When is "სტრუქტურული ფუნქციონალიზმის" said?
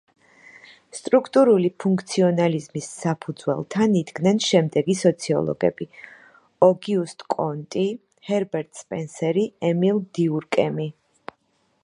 0.99-2.85